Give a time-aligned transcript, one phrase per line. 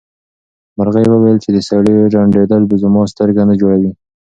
[0.77, 3.91] مرغۍ وویل چې د سړي ړندېدل زما سترګه نه جوړوي.